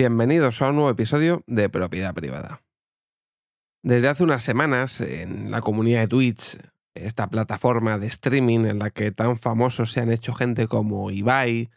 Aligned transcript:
Bienvenidos 0.00 0.62
a 0.62 0.70
un 0.70 0.76
nuevo 0.76 0.88
episodio 0.88 1.44
de 1.46 1.68
Propiedad 1.68 2.14
Privada. 2.14 2.62
Desde 3.84 4.08
hace 4.08 4.24
unas 4.24 4.42
semanas, 4.42 5.02
en 5.02 5.50
la 5.50 5.60
comunidad 5.60 6.00
de 6.00 6.06
Twitch, 6.06 6.56
esta 6.94 7.28
plataforma 7.28 7.98
de 7.98 8.06
streaming 8.06 8.60
en 8.60 8.78
la 8.78 8.88
que 8.88 9.12
tan 9.12 9.36
famosos 9.36 9.92
se 9.92 10.00
han 10.00 10.10
hecho 10.10 10.32
gente 10.32 10.68
como 10.68 11.10
Ibai 11.10 11.68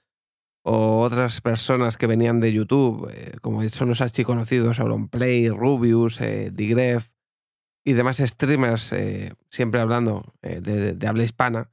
o 0.64 1.02
otras 1.02 1.42
personas 1.42 1.98
que 1.98 2.08
venían 2.08 2.40
de 2.40 2.54
YouTube, 2.54 3.12
eh, 3.14 3.36
como 3.42 3.68
son 3.68 3.90
los 3.90 4.00
archiconocidos 4.00 4.80
Auronplay, 4.80 5.50
Rubius, 5.50 6.22
eh, 6.22 6.50
Digref 6.50 7.10
y 7.84 7.92
demás 7.92 8.20
streamers, 8.20 8.94
eh, 8.94 9.34
siempre 9.50 9.82
hablando 9.82 10.34
de, 10.42 10.94
de, 10.94 11.08
habla 11.10 11.26
hispana, 11.26 11.72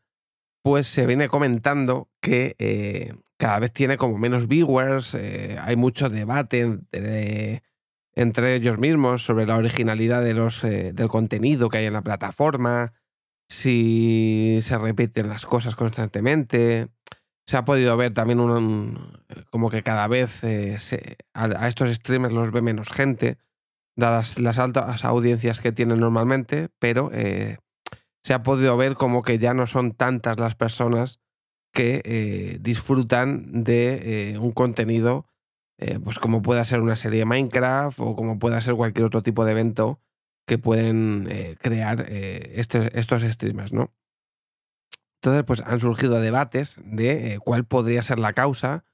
pues 0.65 0.89
se 0.89 1.07
viene 1.07 1.29
comentando 1.29 2.09
que 2.21 3.15
cada 3.41 3.59
vez 3.59 3.73
tiene 3.73 3.97
como 3.97 4.19
menos 4.19 4.49
viewers, 4.49 5.15
eh, 5.15 5.57
hay 5.59 5.75
mucho 5.75 6.11
debate 6.11 6.79
entre, 6.93 8.55
ellos 8.55 8.77
mismos 8.77 9.25
sobre 9.25 9.47
la 9.47 9.57
originalidad 9.57 10.23
de 10.23 10.35
los, 10.35 10.63
eh, 10.63 10.93
del 10.93 11.09
contenido 11.09 11.71
que 11.71 11.79
hay 11.79 11.87
en 11.87 11.95
la 11.95 12.03
plataforma, 12.03 12.93
si 13.49 14.59
se 14.61 14.77
repiten 14.77 15.31
las 15.31 15.47
cosas 15.47 15.75
constantemente. 15.75 16.89
Se 17.47 17.57
ha 17.57 17.65
podido 17.65 17.97
ver 17.97 18.13
también 18.13 18.41
un, 18.41 19.19
como 19.49 19.71
que 19.71 19.83
cada 19.83 20.07
vez 20.07 20.45
eh, 20.45 20.77
a, 21.33 21.67
estos 21.67 21.89
streamers 21.95 22.35
los 22.35 22.53
ve 22.53 22.61
menos 22.61 22.91
gente, 22.93 23.39
dadas 23.97 24.39
las 24.39 24.59
altas 24.59 25.03
audiencias 25.07 25.63
que 25.63 25.73
tienen 25.73 25.99
normalmente, 25.99 26.69
pero 26.79 27.11
se 27.11 28.35
ha 28.35 28.43
podido 28.43 28.77
ver 28.77 28.97
como 28.97 29.23
que 29.23 29.39
ya 29.39 29.55
no 29.55 29.67
son 29.67 29.93
tantas 29.93 30.39
las 30.39 30.57
personas 30.57 31.21
que 31.73 32.03
eh, 32.05 32.59
disfrutan 32.61 33.65
de 33.65 34.33
eh, 34.33 34.39
un 34.39 34.53
contenido, 34.53 35.27
eh, 35.79 35.99
pues 36.03 36.19
como 36.19 36.43
pueda 36.43 36.65
ser 36.65 36.81
una 36.81 36.97
serie 36.97 37.21
de 37.21 37.25
Minecraft 37.25 38.01
o 38.01 38.17
como 38.17 38.39
pueda 38.39 38.61
ser 38.61 38.75
cualquier 38.75 39.07
otro 39.07 39.23
tipo 39.23 39.45
de 39.45 39.53
evento 39.53 40.01
que 40.47 40.59
pueden 40.59 41.29
crear 41.61 42.07
estos 42.11 43.23
streamers, 43.23 43.73
¿no? 43.73 43.93
Entonces, 45.23 45.45
pues 45.45 45.61
han 45.61 45.79
surgido 45.79 46.21
debates 46.21 46.83
de 46.85 47.39
cuál 47.45 47.67
podría 47.67 48.03
ser 48.03 48.19
la 48.19 48.33
causa 48.33 48.85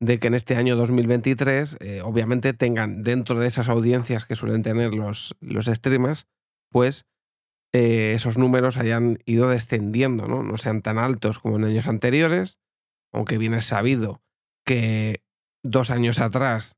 de 0.00 0.18
que 0.18 0.28
en 0.28 0.34
este 0.34 0.56
año 0.56 0.76
2023, 0.76 1.76
obviamente, 2.04 2.54
tengan 2.54 3.02
dentro 3.02 3.38
de 3.38 3.48
esas 3.48 3.68
audiencias 3.68 4.24
que 4.24 4.34
suelen 4.34 4.62
tener 4.62 4.94
los, 4.94 5.36
los 5.40 5.66
streamers, 5.66 6.26
pues 6.70 7.04
eh, 7.74 8.12
esos 8.14 8.38
números 8.38 8.78
hayan 8.78 9.18
ido 9.26 9.48
descendiendo, 9.48 10.28
¿no? 10.28 10.56
sean 10.58 10.80
tan 10.80 10.96
altos 10.96 11.40
como 11.40 11.56
en 11.56 11.64
años 11.64 11.88
anteriores, 11.88 12.60
aunque 13.12 13.36
bien 13.36 13.52
es 13.52 13.64
sabido 13.64 14.22
que 14.64 15.24
dos 15.64 15.90
años 15.90 16.20
atrás 16.20 16.76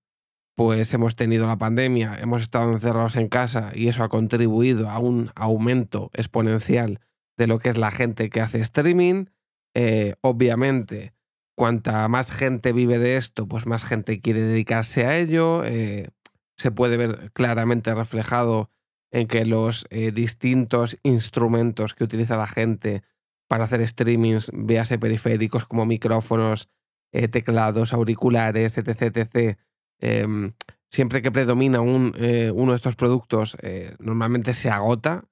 pues 0.56 0.94
hemos 0.94 1.14
tenido 1.14 1.46
la 1.46 1.58
pandemia, 1.58 2.18
hemos 2.18 2.40
estado 2.40 2.72
encerrados 2.72 3.16
en 3.16 3.28
casa 3.28 3.72
y 3.74 3.88
eso 3.88 4.04
ha 4.04 4.08
contribuido 4.08 4.88
a 4.88 4.98
un 4.98 5.32
aumento 5.34 6.10
exponencial 6.14 7.00
de 7.36 7.46
lo 7.46 7.58
que 7.58 7.68
es 7.68 7.76
la 7.76 7.90
gente 7.90 8.30
que 8.30 8.40
hace 8.40 8.62
streaming. 8.62 9.26
Eh, 9.74 10.14
obviamente, 10.22 11.12
cuanta 11.54 12.08
más 12.08 12.32
gente 12.32 12.72
vive 12.72 12.98
de 12.98 13.18
esto, 13.18 13.46
pues 13.46 13.66
más 13.66 13.84
gente 13.84 14.22
quiere 14.22 14.40
dedicarse 14.40 15.04
a 15.04 15.18
ello. 15.18 15.62
Eh, 15.62 16.08
se 16.56 16.70
puede 16.70 16.96
ver 16.96 17.32
claramente 17.34 17.94
reflejado 17.94 18.70
en 19.16 19.28
que 19.28 19.46
los 19.46 19.86
eh, 19.88 20.10
distintos 20.12 20.98
instrumentos 21.02 21.94
que 21.94 22.04
utiliza 22.04 22.36
la 22.36 22.46
gente 22.46 23.02
para 23.48 23.64
hacer 23.64 23.86
streamings, 23.88 24.50
véase 24.52 24.98
periféricos 24.98 25.64
como 25.64 25.86
micrófonos, 25.86 26.68
eh, 27.12 27.26
teclados, 27.26 27.94
auriculares, 27.94 28.76
etc., 28.76 29.16
etc., 29.16 29.58
em, 30.00 30.52
siempre 30.90 31.22
que 31.22 31.32
predomina 31.32 31.80
un, 31.80 32.12
eh, 32.18 32.52
uno 32.54 32.72
de 32.72 32.76
estos 32.76 32.94
productos, 32.94 33.56
normalmente 33.98 34.52
se 34.52 34.68
agota, 34.68 35.24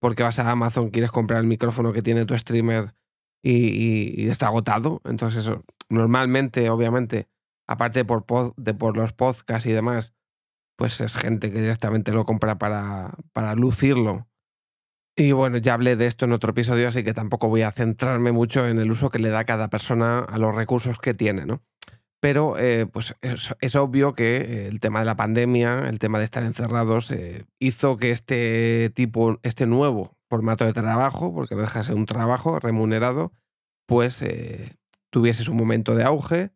porque 0.00 0.24
vas 0.24 0.40
a 0.40 0.50
Amazon, 0.50 0.90
quieres 0.90 1.12
comprar 1.12 1.40
el 1.40 1.46
micrófono 1.46 1.92
que 1.92 2.02
tiene 2.02 2.26
tu 2.26 2.36
streamer 2.36 2.94
y, 3.40 4.28
está 4.28 4.48
agotado. 4.48 5.00
Entonces, 5.04 5.48
normalmente, 5.88 6.68
obviamente, 6.70 7.28
aparte 7.68 8.04
por, 8.04 8.24
de 8.56 8.74
por 8.74 8.96
los 8.96 9.12
podcasts 9.12 9.66
y 9.66 9.72
demás, 9.72 10.12
pues 10.76 11.00
es 11.00 11.16
gente 11.16 11.52
que 11.52 11.60
directamente 11.60 12.12
lo 12.12 12.24
compra 12.24 12.58
para, 12.58 13.14
para 13.32 13.54
lucirlo. 13.54 14.26
Y 15.16 15.32
bueno, 15.32 15.58
ya 15.58 15.74
hablé 15.74 15.94
de 15.94 16.06
esto 16.06 16.24
en 16.24 16.32
otro 16.32 16.50
episodio, 16.50 16.88
así 16.88 17.04
que 17.04 17.14
tampoco 17.14 17.48
voy 17.48 17.62
a 17.62 17.70
centrarme 17.70 18.32
mucho 18.32 18.66
en 18.66 18.80
el 18.80 18.90
uso 18.90 19.10
que 19.10 19.20
le 19.20 19.28
da 19.28 19.44
cada 19.44 19.68
persona 19.68 20.20
a 20.20 20.38
los 20.38 20.54
recursos 20.54 20.98
que 20.98 21.14
tiene, 21.14 21.46
¿no? 21.46 21.62
Pero 22.20 22.58
eh, 22.58 22.86
pues 22.86 23.14
es, 23.20 23.76
obvio 23.76 24.14
que 24.14 24.66
el 24.66 24.80
tema 24.80 25.00
de 25.00 25.04
la 25.04 25.14
pandemia, 25.14 25.88
el 25.90 25.98
tema 25.98 26.18
de 26.18 26.24
estar 26.24 26.42
encerrados, 26.42 27.10
eh, 27.12 27.44
hizo 27.58 27.98
que 27.98 28.12
este 28.12 28.90
tipo, 28.94 29.38
este 29.42 29.66
nuevo 29.66 30.16
formato 30.30 30.64
de 30.64 30.72
trabajo, 30.72 31.34
porque 31.34 31.54
no 31.54 31.60
deja 31.60 31.80
de 31.80 31.84
ser 31.84 31.94
un 31.94 32.06
trabajo 32.06 32.58
remunerado, 32.58 33.32
pues 33.86 34.22
eh, 34.22 34.74
tuviese 35.10 35.44
su 35.44 35.52
momento 35.52 35.94
de 35.94 36.04
auge 36.04 36.50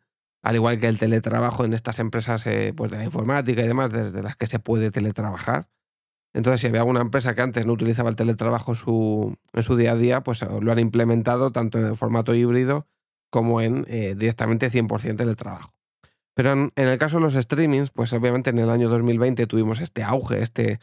al 0.49 0.55
igual 0.55 0.81
que 0.81 0.89
el 0.89 0.99
teletrabajo 0.99 1.67
en 1.67 1.75
estas 1.75 1.99
empresas 1.99 2.47
eh, 2.47 2.73
pues 2.75 2.91
de 2.91 2.97
la 2.97 3.05
informática 3.05 3.63
y 3.63 3.69
demás, 3.69 3.91
desde 3.91 4.23
las 4.23 4.35
que 4.35 4.47
se 4.47 4.59
puede 4.59 4.91
teletrabajar. 4.91 5.69
Entonces, 6.33 6.63
si 6.63 6.69
había 6.69 6.81
alguna 6.81 7.03
empresa 7.03 7.35
que 7.35 7.43
antes 7.43 7.67
no 7.67 7.75
utilizaba 7.75 8.09
el 8.09 8.17
teletrabajo 8.17 8.75
su, 8.75 9.37
en 9.53 9.63
su 9.63 9.77
día 9.77 9.93
a 9.93 9.97
día, 9.97 10.23
pues 10.23 10.41
eh, 10.41 10.49
lo 10.63 10.73
han 10.73 10.79
implementado 10.79 11.53
tanto 11.53 11.79
en 11.79 11.95
formato 11.97 12.35
híbrido 12.35 12.87
como 13.29 13.61
en 13.61 13.85
eh, 13.89 14.15
directamente 14.17 14.71
100% 14.71 15.19
teletrabajo. 15.19 15.69
Pero 16.33 16.53
en, 16.53 16.73
el 16.75 16.97
caso 16.97 17.19
de 17.19 17.25
los 17.25 17.35
streamings, 17.35 17.91
pues 17.91 18.15
obviamente 18.15 18.49
en 18.49 18.59
el 18.59 18.71
año 18.71 18.89
2020 18.89 19.47
tuvimos 19.47 19.83
este 19.83 20.03
auge, 20.03 20.41
este... 20.41 20.81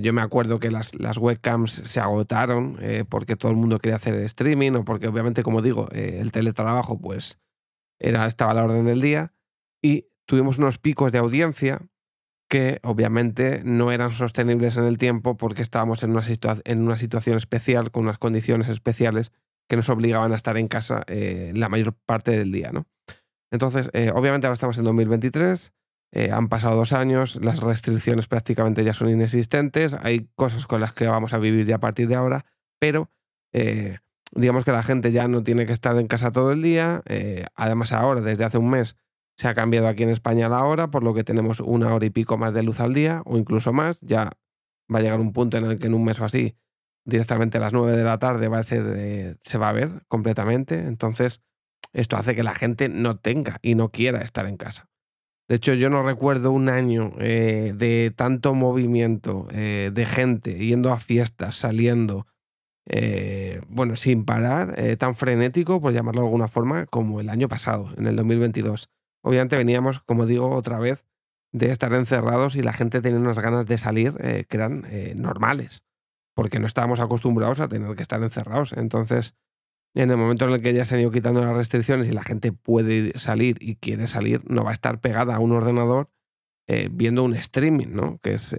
yo 0.00 0.14
me 0.14 0.22
acuerdo 0.22 0.60
que 0.60 0.70
las, 0.70 0.94
las 0.98 1.18
webcams 1.18 1.72
se 1.84 2.00
agotaron 2.00 2.78
porque 3.10 3.36
todo 3.36 3.50
el 3.52 3.58
mundo 3.58 3.80
quería 3.80 3.96
hacer 3.96 4.14
streaming 4.14 4.72
o 4.76 4.84
porque 4.86 5.08
obviamente, 5.08 5.42
como 5.42 5.60
digo, 5.60 5.90
el 5.90 6.32
teletrabajo 6.32 6.98
pues 6.98 7.38
era, 7.98 8.26
estaba 8.26 8.52
a 8.52 8.54
la 8.54 8.64
orden 8.64 8.84
del 8.84 9.00
día 9.00 9.32
y 9.82 10.06
tuvimos 10.26 10.58
unos 10.58 10.78
picos 10.78 11.12
de 11.12 11.18
audiencia 11.18 11.80
que 12.48 12.80
obviamente 12.82 13.62
no 13.64 13.92
eran 13.92 14.12
sostenibles 14.12 14.76
en 14.76 14.84
el 14.84 14.96
tiempo 14.96 15.36
porque 15.36 15.62
estábamos 15.62 16.02
en 16.02 16.10
una, 16.10 16.22
en 16.64 16.80
una 16.80 16.96
situación 16.96 17.36
especial, 17.36 17.90
con 17.90 18.04
unas 18.04 18.18
condiciones 18.18 18.68
especiales 18.68 19.32
que 19.68 19.76
nos 19.76 19.90
obligaban 19.90 20.32
a 20.32 20.36
estar 20.36 20.56
en 20.56 20.66
casa 20.66 21.04
eh, 21.08 21.52
la 21.54 21.68
mayor 21.68 21.94
parte 22.06 22.30
del 22.30 22.50
día. 22.50 22.72
¿no? 22.72 22.86
Entonces, 23.50 23.90
eh, 23.92 24.10
obviamente 24.14 24.46
ahora 24.46 24.54
estamos 24.54 24.78
en 24.78 24.84
2023, 24.84 25.72
eh, 26.12 26.30
han 26.32 26.48
pasado 26.48 26.76
dos 26.76 26.94
años, 26.94 27.38
las 27.44 27.60
restricciones 27.60 28.28
prácticamente 28.28 28.82
ya 28.82 28.94
son 28.94 29.10
inexistentes, 29.10 29.94
hay 30.00 30.30
cosas 30.34 30.66
con 30.66 30.80
las 30.80 30.94
que 30.94 31.06
vamos 31.06 31.34
a 31.34 31.38
vivir 31.38 31.66
ya 31.66 31.76
a 31.76 31.80
partir 31.80 32.08
de 32.08 32.14
ahora, 32.14 32.46
pero 32.80 33.10
digamos 34.32 34.64
que 34.64 34.72
la 34.72 34.82
gente 34.82 35.10
ya 35.10 35.28
no 35.28 35.42
tiene 35.42 35.66
que 35.66 35.72
estar 35.72 35.96
en 35.96 36.06
casa 36.06 36.30
todo 36.32 36.52
el 36.52 36.62
día. 36.62 37.02
Eh, 37.06 37.46
además, 37.54 37.92
ahora, 37.92 38.20
desde 38.20 38.44
hace 38.44 38.58
un 38.58 38.70
mes, 38.70 38.96
se 39.36 39.48
ha 39.48 39.54
cambiado 39.54 39.88
aquí 39.88 40.02
en 40.02 40.10
España 40.10 40.48
la 40.48 40.64
hora, 40.64 40.90
por 40.90 41.02
lo 41.02 41.14
que 41.14 41.24
tenemos 41.24 41.60
una 41.60 41.94
hora 41.94 42.06
y 42.06 42.10
pico 42.10 42.36
más 42.38 42.52
de 42.54 42.62
luz 42.62 42.80
al 42.80 42.94
día, 42.94 43.22
o 43.24 43.36
incluso 43.36 43.72
más. 43.72 44.00
Ya 44.00 44.32
va 44.92 44.98
a 44.98 45.02
llegar 45.02 45.20
un 45.20 45.32
punto 45.32 45.56
en 45.56 45.64
el 45.64 45.78
que 45.78 45.86
en 45.86 45.94
un 45.94 46.04
mes 46.04 46.20
o 46.20 46.24
así, 46.24 46.56
directamente 47.04 47.58
a 47.58 47.60
las 47.60 47.72
9 47.72 47.96
de 47.96 48.04
la 48.04 48.18
tarde 48.18 48.48
va 48.48 48.58
a 48.58 48.62
ser, 48.62 48.82
eh, 48.96 49.36
se 49.42 49.58
va 49.58 49.68
a 49.68 49.72
ver 49.72 50.02
completamente. 50.08 50.78
Entonces, 50.78 51.42
esto 51.92 52.16
hace 52.16 52.34
que 52.34 52.42
la 52.42 52.54
gente 52.54 52.88
no 52.88 53.16
tenga 53.16 53.58
y 53.62 53.74
no 53.74 53.90
quiera 53.90 54.20
estar 54.22 54.46
en 54.46 54.56
casa. 54.56 54.88
De 55.48 55.54
hecho, 55.54 55.72
yo 55.72 55.88
no 55.88 56.02
recuerdo 56.02 56.52
un 56.52 56.68
año 56.68 57.14
eh, 57.18 57.72
de 57.74 58.12
tanto 58.14 58.54
movimiento 58.54 59.48
de 59.50 60.06
gente 60.06 60.52
yendo 60.58 60.92
a 60.92 60.98
fiestas, 60.98 61.56
saliendo, 61.56 62.26
eh, 62.90 63.60
bueno, 63.68 63.96
sin 63.96 64.24
parar, 64.24 64.74
eh, 64.78 64.96
tan 64.96 65.14
frenético, 65.14 65.80
por 65.80 65.92
llamarlo 65.92 66.22
de 66.22 66.26
alguna 66.28 66.48
forma, 66.48 66.86
como 66.86 67.20
el 67.20 67.28
año 67.28 67.46
pasado, 67.46 67.92
en 67.98 68.06
el 68.06 68.16
2022. 68.16 68.88
Obviamente 69.22 69.56
veníamos, 69.56 70.00
como 70.00 70.24
digo, 70.24 70.50
otra 70.50 70.78
vez 70.78 71.04
de 71.52 71.70
estar 71.70 71.92
encerrados 71.92 72.56
y 72.56 72.62
la 72.62 72.72
gente 72.72 73.02
tenía 73.02 73.18
unas 73.18 73.38
ganas 73.40 73.66
de 73.66 73.76
salir 73.76 74.14
eh, 74.20 74.46
que 74.48 74.56
eran 74.56 74.86
normales, 75.16 75.84
porque 76.34 76.58
no 76.58 76.66
estábamos 76.66 77.00
acostumbrados 77.00 77.60
a 77.60 77.68
tener 77.68 77.94
que 77.94 78.02
estar 78.02 78.22
encerrados. 78.22 78.72
Entonces, 78.72 79.34
en 79.94 80.10
el 80.10 80.16
momento 80.16 80.46
en 80.46 80.54
el 80.54 80.62
que 80.62 80.72
ya 80.72 80.86
se 80.86 80.94
han 80.94 81.02
ido 81.02 81.10
quitando 81.10 81.44
las 81.44 81.54
restricciones 81.54 82.08
y 82.08 82.12
la 82.12 82.22
gente 82.22 82.52
puede 82.52 83.18
salir 83.18 83.58
y 83.60 83.76
quiere 83.76 84.06
salir, 84.06 84.42
no 84.50 84.64
va 84.64 84.70
a 84.70 84.74
estar 84.74 85.00
pegada 85.00 85.36
a 85.36 85.40
un 85.40 85.52
ordenador 85.52 86.10
viendo 86.90 87.24
un 87.24 87.34
streaming, 87.34 87.88
¿no? 87.92 88.18
Que 88.18 88.34
es 88.34 88.54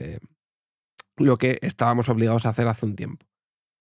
lo 1.15 1.37
que 1.37 1.59
estábamos 1.61 2.09
obligados 2.09 2.47
a 2.47 2.49
hacer 2.49 2.67
hace 2.67 2.87
un 2.87 2.95
tiempo. 2.95 3.28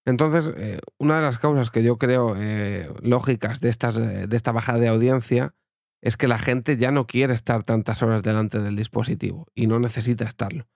Entonces, 0.08 0.50
eh, 0.56 0.81
una 0.96 1.16
de 1.16 1.22
las 1.22 1.38
causas 1.38 1.70
que 1.70 1.82
yo 1.82 1.99
creo 1.99 2.34
eh, 2.34 2.90
lógicas 3.02 3.60
de, 3.60 3.69
estas, 3.69 3.99
eh, 3.99 4.26
de 4.26 4.37
esta 4.38 4.52
bajada 4.52 4.78
de 4.78 4.88
audiencia 4.88 5.55
es 6.00 6.16
que 6.16 6.26
la 6.26 6.38
gente 6.38 6.78
ya 6.78 6.90
no 6.90 7.06
quiere 7.06 7.34
estar 7.34 7.62
tantas 7.62 8.02
horas 8.02 8.22
delante 8.22 8.58
del 8.58 8.75
dispositivo 8.75 9.49
y 9.55 9.66
no 9.66 9.78
necesita 9.78 10.25
estarlo. 10.25 10.66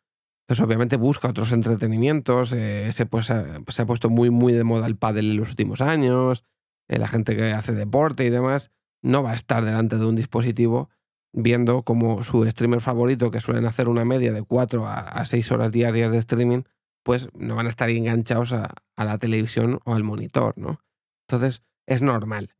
Entonces, 0.43 0.63
obviamente 0.63 0.97
busca 0.97 1.31
otros 1.31 1.51
entretenimientos, 1.53 2.51
se, 2.51 3.07
pues, 3.09 3.27
se 3.27 3.83
ha 3.83 3.87
puesto 3.87 4.11
muy, 4.11 4.29
muy 4.29 4.53
de 4.53 4.65
moda 4.65 4.87
el 4.87 4.99
pádel 4.99 5.31
en 5.31 5.37
los 5.39 5.49
últimos 5.49 5.81
años, 5.81 6.45
la 6.89 7.09
gente 7.09 7.35
que 7.35 7.53
hace 7.53 7.73
deporte 7.73 8.27
y 8.27 8.31
demás 8.31 8.71
no 9.01 9.23
va 9.23 9.31
a 9.31 9.35
estar 9.35 9.65
delante 9.65 9.97
de 9.97 10.05
un 10.05 10.17
dispositivo 10.17 10.91
viendo 11.33 11.85
como 11.85 12.23
su 12.23 12.45
streamer 12.45 12.83
favorito, 12.83 13.31
que 13.31 13.41
suelen 13.41 13.65
hacer 13.65 13.89
una 13.89 14.05
media 14.05 14.33
de 14.33 14.43
4 14.43 14.87
a 14.87 15.25
6 15.25 15.53
horas 15.53 15.73
diarias 15.73 16.11
de 16.11 16.19
streaming, 16.19 16.65
pues 17.03 17.29
no 17.35 17.57
van 17.57 17.67
a 17.67 17.69
estar 17.69 17.91
enganchados 17.91 18.53
a, 18.53 18.75
la 18.97 19.19
televisión 19.19 19.81
o 19.85 19.95
al 19.95 20.05
monitor, 20.05 20.57
¿no? 20.57 20.81
Entonces, 21.27 21.63
es 21.87 22.03
normal. 22.03 22.51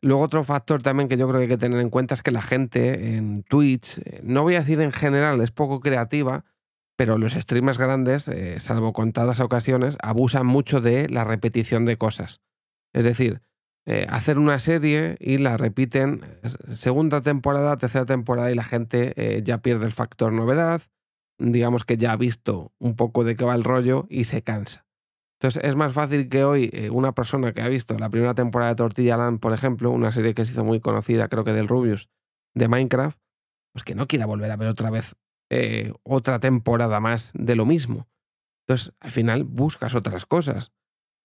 Luego 0.00 0.22
otro 0.22 0.44
factor 0.44 0.82
también 0.82 1.08
que 1.08 1.16
yo 1.16 1.26
creo 1.26 1.40
que 1.40 1.44
hay 1.44 1.48
que 1.48 1.56
tener 1.56 1.80
en 1.80 1.90
cuenta 1.90 2.14
es 2.14 2.22
que 2.22 2.30
la 2.30 2.42
gente 2.42 3.16
en 3.16 3.42
Twitch, 3.42 3.98
eh, 3.98 4.20
no 4.22 4.42
voy 4.42 4.54
a 4.54 4.60
decir 4.60 4.80
en 4.80 4.92
general, 4.92 5.40
es 5.40 5.50
poco 5.50 5.80
creativa, 5.80 6.44
pero 6.96 7.18
los 7.18 7.32
streamers 7.32 7.78
grandes, 7.78 8.28
eh, 8.28 8.60
salvo 8.60 8.92
contadas 8.92 9.40
ocasiones, 9.40 9.96
abusan 10.02 10.46
mucho 10.46 10.80
de 10.80 11.08
la 11.08 11.24
repetición 11.24 11.84
de 11.84 11.96
cosas. 11.96 12.42
Es 12.92 13.04
decir, 13.04 13.40
eh, 13.86 14.06
hacer 14.08 14.38
una 14.38 14.58
serie 14.58 15.16
y 15.20 15.38
la 15.38 15.56
repiten 15.56 16.22
segunda 16.70 17.22
temporada, 17.22 17.76
tercera 17.76 18.04
temporada 18.04 18.50
y 18.50 18.54
la 18.54 18.64
gente 18.64 19.42
ya 19.44 19.58
pierde 19.58 19.86
el 19.86 19.92
factor 19.92 20.32
novedad, 20.32 20.82
digamos 21.38 21.84
que 21.84 21.96
ya 21.96 22.12
ha 22.12 22.16
visto 22.16 22.72
un 22.78 22.96
poco 22.96 23.24
de 23.24 23.36
qué 23.36 23.44
va 23.44 23.54
el 23.54 23.64
rollo 23.64 24.06
y 24.10 24.24
se 24.24 24.42
cansa. 24.42 24.86
Entonces 25.40 25.62
es 25.64 25.76
más 25.76 25.92
fácil 25.92 26.28
que 26.28 26.42
hoy 26.42 26.70
eh, 26.72 26.90
una 26.90 27.12
persona 27.12 27.52
que 27.52 27.62
ha 27.62 27.68
visto 27.68 27.96
la 27.96 28.10
primera 28.10 28.34
temporada 28.34 28.72
de 28.72 28.76
Tortilla 28.76 29.16
Land, 29.16 29.38
por 29.38 29.52
ejemplo, 29.52 29.90
una 29.90 30.10
serie 30.10 30.34
que 30.34 30.44
se 30.44 30.52
hizo 30.52 30.64
muy 30.64 30.80
conocida, 30.80 31.28
creo 31.28 31.44
que 31.44 31.52
del 31.52 31.68
Rubius, 31.68 32.08
de 32.54 32.66
Minecraft, 32.66 33.18
pues 33.72 33.84
que 33.84 33.94
no 33.94 34.08
quiera 34.08 34.26
volver 34.26 34.50
a 34.50 34.56
ver 34.56 34.68
otra 34.68 34.90
vez 34.90 35.14
eh, 35.50 35.92
otra 36.02 36.40
temporada 36.40 36.98
más 36.98 37.30
de 37.34 37.54
lo 37.54 37.64
mismo. 37.66 38.08
Entonces, 38.66 38.92
al 39.00 39.12
final 39.12 39.44
buscas 39.44 39.94
otras 39.94 40.26
cosas. 40.26 40.72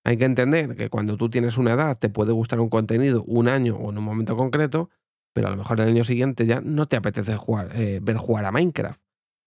Hay 0.06 0.18
que 0.18 0.26
entender 0.26 0.76
que 0.76 0.90
cuando 0.90 1.18
tú 1.18 1.30
tienes 1.30 1.58
una 1.58 1.74
edad 1.74 1.98
te 1.98 2.10
puede 2.10 2.34
gustar 2.34 2.60
un 2.60 2.70
contenido 2.70 3.24
un 3.24 3.48
año 3.48 3.76
o 3.78 3.90
en 3.90 3.98
un 3.98 4.04
momento 4.04 4.38
concreto, 4.38 4.90
pero 5.34 5.48
a 5.48 5.52
lo 5.52 5.58
mejor 5.58 5.82
el 5.82 5.90
año 5.90 6.04
siguiente 6.04 6.46
ya 6.46 6.62
no 6.62 6.88
te 6.88 6.98
apetece 6.98 7.38
eh, 7.74 8.00
ver 8.02 8.18
jugar 8.18 8.46
a 8.46 8.52
Minecraft. 8.52 9.02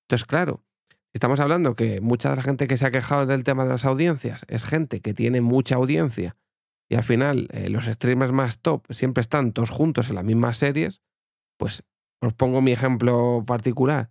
Entonces, 0.07 0.25
claro, 0.27 0.63
Estamos 1.17 1.41
hablando 1.41 1.77
que 1.77 2.03
mucha 2.03 2.29
de 2.29 2.37
la 2.37 2.43
gente 2.43 2.67
que 2.67 2.77
se 2.77 2.85
ha 2.85 2.91
quejado 2.91 3.25
del 3.25 3.43
tema 3.43 3.65
de 3.65 3.71
las 3.71 3.87
audiencias 3.87 4.45
es 4.49 4.67
gente 4.67 5.01
que 5.01 5.15
tiene 5.15 5.41
mucha 5.41 5.77
audiencia 5.77 6.37
y 6.91 6.95
al 6.95 7.05
final 7.05 7.49
eh, 7.53 7.71
los 7.71 7.87
streamers 7.87 8.33
más 8.33 8.61
top 8.61 8.85
siempre 8.91 9.23
están 9.23 9.53
todos 9.53 9.71
juntos 9.71 10.11
en 10.11 10.17
las 10.17 10.25
mismas 10.27 10.59
series, 10.59 11.01
pues 11.59 11.85
os 12.21 12.35
pongo 12.35 12.61
mi 12.61 12.73
ejemplo 12.73 13.43
particular. 13.47 14.11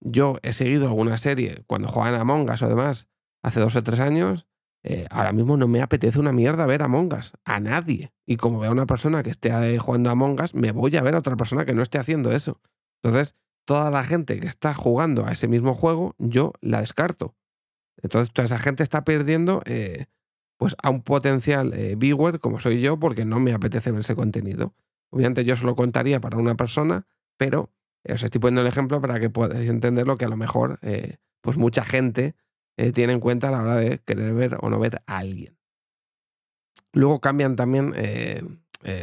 Yo 0.00 0.38
he 0.42 0.54
seguido 0.54 0.86
alguna 0.86 1.18
serie 1.18 1.62
cuando 1.66 1.88
juegan 1.88 2.14
a 2.14 2.22
Among 2.22 2.48
Us 2.48 2.62
o 2.62 2.68
demás 2.68 3.08
hace 3.42 3.60
dos 3.60 3.76
o 3.76 3.82
tres 3.82 4.00
años. 4.00 4.46
Eh, 4.82 5.06
ahora 5.10 5.32
mismo 5.32 5.58
no 5.58 5.68
me 5.68 5.82
apetece 5.82 6.18
una 6.18 6.32
mierda 6.32 6.64
ver 6.64 6.80
a 6.80 6.86
Among 6.86 7.12
Us, 7.12 7.34
a 7.44 7.60
nadie. 7.60 8.14
Y 8.24 8.38
como 8.38 8.60
veo 8.60 8.70
a 8.70 8.72
una 8.72 8.86
persona 8.86 9.22
que 9.22 9.28
esté 9.28 9.50
eh, 9.50 9.78
jugando 9.78 10.08
a 10.08 10.12
Among 10.12 10.40
Us, 10.40 10.54
me 10.54 10.72
voy 10.72 10.96
a 10.96 11.02
ver 11.02 11.14
a 11.14 11.18
otra 11.18 11.36
persona 11.36 11.66
que 11.66 11.74
no 11.74 11.82
esté 11.82 11.98
haciendo 11.98 12.32
eso. 12.32 12.62
Entonces, 13.02 13.36
toda 13.70 13.88
la 13.92 14.02
gente 14.02 14.40
que 14.40 14.48
está 14.48 14.74
jugando 14.74 15.26
a 15.26 15.30
ese 15.30 15.46
mismo 15.46 15.74
juego, 15.76 16.16
yo 16.18 16.54
la 16.60 16.80
descarto. 16.80 17.36
Entonces, 18.02 18.32
toda 18.32 18.46
esa 18.46 18.58
gente 18.58 18.82
está 18.82 19.04
perdiendo 19.04 19.62
eh, 19.64 20.06
pues 20.56 20.74
a 20.82 20.90
un 20.90 21.02
potencial 21.02 21.72
eh, 21.74 21.94
viewer 21.96 22.40
como 22.40 22.58
soy 22.58 22.80
yo, 22.80 22.98
porque 22.98 23.24
no 23.24 23.38
me 23.38 23.52
apetece 23.52 23.92
ver 23.92 24.00
ese 24.00 24.16
contenido. 24.16 24.74
Obviamente, 25.10 25.44
yo 25.44 25.54
se 25.54 25.64
lo 25.66 25.76
contaría 25.76 26.20
para 26.20 26.36
una 26.36 26.56
persona, 26.56 27.06
pero 27.36 27.70
os 28.12 28.20
estoy 28.24 28.40
poniendo 28.40 28.62
el 28.62 28.66
ejemplo 28.66 29.00
para 29.00 29.20
que 29.20 29.30
podáis 29.30 29.70
entender 29.70 30.04
lo 30.04 30.16
que 30.16 30.24
a 30.24 30.28
lo 30.28 30.36
mejor 30.36 30.80
eh, 30.82 31.18
pues 31.40 31.56
mucha 31.56 31.84
gente 31.84 32.34
tiene 32.92 33.12
en 33.12 33.20
cuenta 33.20 33.50
a 33.50 33.50
la 33.52 33.62
hora 33.62 33.76
de 33.76 34.00
querer 34.00 34.34
ver 34.34 34.56
o 34.60 34.68
no 34.68 34.80
ver 34.80 35.00
a 35.06 35.18
alguien. 35.18 35.56
Luego 36.92 37.20
cambian 37.20 37.54
también 37.54 37.94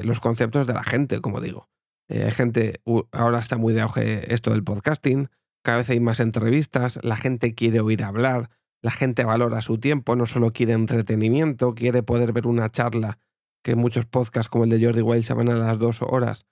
los 0.03 0.19
conceptos 0.19 0.67
de 0.67 0.73
la 0.73 0.83
gente, 0.83 1.21
como 1.21 1.39
digo. 1.39 1.69
Eh, 2.09 2.23
hay 2.23 2.31
gente, 2.31 2.81
ahora 3.11 3.39
está 3.39 3.57
muy 3.57 3.73
de 3.73 3.81
auge 3.81 4.33
esto 4.33 4.51
del 4.51 4.63
podcasting, 4.63 5.29
cada 5.63 5.79
vez 5.79 5.89
hay 5.89 5.99
más 5.99 6.19
entrevistas, 6.19 6.99
la 7.03 7.17
gente 7.17 7.53
quiere 7.53 7.81
oír 7.81 8.03
hablar, 8.03 8.49
la 8.81 8.91
gente 8.91 9.25
valora 9.25 9.61
su 9.61 9.77
tiempo, 9.79 10.15
no 10.15 10.25
solo 10.25 10.53
quiere 10.53 10.73
entretenimiento, 10.73 11.75
quiere 11.75 12.03
poder 12.03 12.31
ver 12.31 12.47
una 12.47 12.69
charla, 12.69 13.19
que 13.63 13.75
muchos 13.75 14.05
podcasts 14.05 14.49
como 14.49 14.63
el 14.63 14.69
de 14.69 14.83
Jordi 14.83 15.01
Wild 15.01 15.23
se 15.23 15.33
van 15.33 15.49
a 15.49 15.55
las 15.55 15.77
dos 15.77 16.01
horas. 16.01 16.45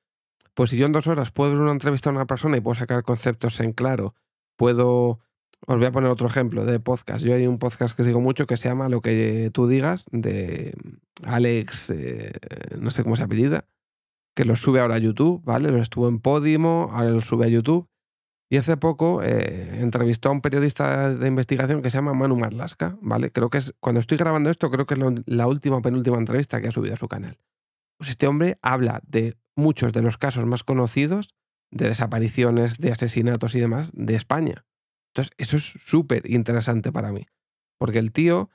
Pues 0.53 0.69
si 0.69 0.77
yo 0.77 0.85
en 0.85 0.91
dos 0.91 1.07
horas 1.07 1.31
puedo 1.31 1.51
ver 1.51 1.59
una 1.59 1.71
entrevista 1.71 2.09
a 2.09 2.13
una 2.13 2.25
persona 2.25 2.57
y 2.57 2.61
puedo 2.61 2.75
sacar 2.75 3.03
conceptos 3.03 3.59
en 3.59 3.73
claro, 3.73 4.15
puedo... 4.57 5.19
Os 5.67 5.77
voy 5.77 5.85
a 5.85 5.91
poner 5.91 6.11
otro 6.11 6.27
ejemplo 6.27 6.65
de 6.65 6.79
podcast. 6.79 7.25
Yo 7.25 7.33
hay 7.33 7.47
un 7.47 7.57
podcast 7.57 7.95
que 7.95 8.03
sigo 8.03 8.21
mucho 8.21 8.45
que 8.45 8.57
se 8.57 8.67
llama 8.67 8.89
Lo 8.89 9.01
que 9.01 9.49
tú 9.53 9.67
digas, 9.67 10.05
de 10.11 10.75
Alex, 11.23 11.89
eh, 11.91 12.33
no 12.77 12.91
sé 12.91 13.03
cómo 13.03 13.15
se 13.15 13.23
apellida, 13.23 13.65
que 14.35 14.45
los 14.45 14.61
sube 14.61 14.81
ahora 14.81 14.95
a 14.95 14.99
YouTube, 14.99 15.43
¿vale? 15.43 15.71
Lo 15.71 15.81
estuvo 15.81 16.07
en 16.07 16.19
Podimo, 16.19 16.89
ahora 16.91 17.09
los 17.09 17.25
sube 17.25 17.45
a 17.45 17.49
YouTube. 17.49 17.87
Y 18.51 18.57
hace 18.57 18.77
poco 18.77 19.23
eh, 19.23 19.81
entrevistó 19.81 20.29
a 20.29 20.31
un 20.33 20.41
periodista 20.41 21.15
de 21.15 21.27
investigación 21.27 21.81
que 21.81 21.89
se 21.89 21.97
llama 21.97 22.13
Manu 22.13 22.35
Marlaska, 22.35 22.97
¿vale? 23.01 23.31
Creo 23.31 23.49
que 23.49 23.57
es, 23.57 23.73
cuando 23.79 23.99
estoy 23.99 24.17
grabando 24.17 24.51
esto, 24.51 24.69
creo 24.69 24.85
que 24.85 24.93
es 24.93 24.99
la 25.25 25.47
última 25.47 25.77
o 25.77 25.81
penúltima 25.81 26.17
entrevista 26.17 26.61
que 26.61 26.67
ha 26.67 26.71
subido 26.71 26.93
a 26.93 26.97
su 26.97 27.07
canal. 27.07 27.39
Pues 27.97 28.11
este 28.11 28.27
hombre 28.27 28.59
habla 28.61 29.01
de 29.07 29.37
muchos 29.55 29.93
de 29.93 30.01
los 30.01 30.17
casos 30.17 30.45
más 30.45 30.63
conocidos 30.63 31.33
de 31.71 31.87
desapariciones, 31.87 32.77
de 32.77 32.91
asesinatos 32.91 33.55
y 33.55 33.59
demás 33.59 33.91
de 33.95 34.15
España. 34.15 34.65
Entonces, 35.13 35.33
eso 35.37 35.57
es 35.57 35.63
súper 35.63 36.29
interesante 36.29 36.91
para 36.91 37.11
mí. 37.11 37.25
Porque 37.79 37.99
el 37.99 38.11
tío 38.11 38.49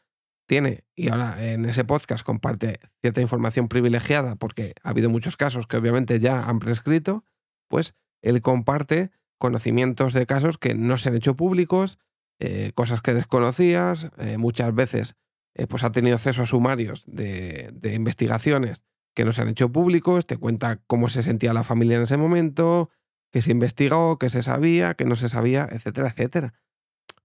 tiene, 0.51 0.83
y 0.97 1.11
ahora 1.11 1.53
en 1.53 1.65
ese 1.65 1.85
podcast 1.85 2.25
comparte 2.25 2.81
cierta 3.03 3.21
información 3.21 3.69
privilegiada, 3.69 4.35
porque 4.35 4.75
ha 4.83 4.89
habido 4.89 5.09
muchos 5.09 5.37
casos 5.37 5.69
que 5.69 5.77
obviamente 5.77 6.19
ya 6.19 6.49
han 6.49 6.59
prescrito, 6.59 7.25
pues 7.69 7.95
él 8.21 8.43
comparte 8.43 9.13
conocimientos 9.39 10.13
de 10.13 10.27
casos 10.27 10.59
que 10.59 10.75
no 10.75 10.99
se 10.99 11.09
han 11.09 11.15
hecho 11.15 11.37
públicos, 11.37 12.01
eh, 12.41 12.73
cosas 12.75 13.01
que 13.01 13.15
desconocías, 13.15 14.11
eh, 14.19 14.39
muchas 14.39 14.75
veces 14.75 15.15
eh, 15.55 15.69
pues 15.69 15.85
ha 15.85 15.93
tenido 15.93 16.17
acceso 16.17 16.43
a 16.43 16.47
sumarios 16.47 17.05
de, 17.07 17.71
de, 17.73 17.95
investigaciones 17.95 18.83
que 19.15 19.25
no 19.25 19.31
se 19.31 19.43
han 19.43 19.49
hecho 19.51 19.71
públicos, 19.71 20.27
te 20.27 20.37
cuenta 20.37 20.81
cómo 20.89 21.09
se 21.09 21.23
sentía 21.23 21.53
la 21.53 21.63
familia 21.63 21.99
en 21.99 22.03
ese 22.03 22.17
momento, 22.17 22.91
que 23.31 23.41
se 23.41 23.53
investigó, 23.53 24.19
que 24.19 24.29
se 24.29 24.43
sabía, 24.43 24.95
que 24.95 25.05
no 25.05 25.15
se 25.15 25.29
sabía, 25.29 25.69
etcétera, 25.71 26.09
etcétera 26.09 26.55